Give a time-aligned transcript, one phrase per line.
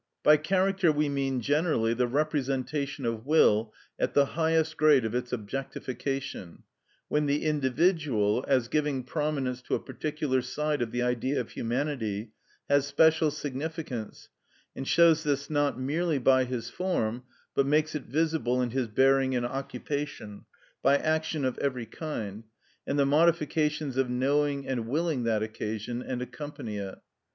[0.23, 5.31] By character we mean generally, the representation of will at the highest grade of its
[5.31, 6.63] objectification,
[7.07, 12.31] when the individual, as giving prominence to a particular side of the Idea of humanity,
[12.67, 14.29] has special significance,
[14.75, 17.21] and shows this not merely by his form,
[17.53, 20.45] but makes it visible in his bearing and occupation,
[20.81, 22.45] by action of every kind,
[22.87, 26.97] and the modifications of knowing and willing that occasion and accompany it.